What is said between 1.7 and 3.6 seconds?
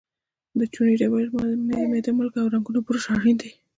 میده مالګه او د رنګولو برش اړین دي.